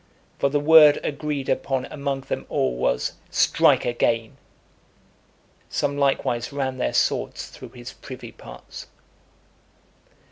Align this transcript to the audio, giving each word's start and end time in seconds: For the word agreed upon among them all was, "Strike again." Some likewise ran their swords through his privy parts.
For 0.39 0.49
the 0.49 0.59
word 0.59 0.99
agreed 1.03 1.47
upon 1.47 1.85
among 1.91 2.21
them 2.21 2.47
all 2.49 2.75
was, 2.75 3.13
"Strike 3.29 3.85
again." 3.85 4.35
Some 5.69 5.95
likewise 5.95 6.51
ran 6.51 6.77
their 6.77 6.91
swords 6.93 7.49
through 7.49 7.69
his 7.69 7.93
privy 7.93 8.31
parts. 8.31 8.87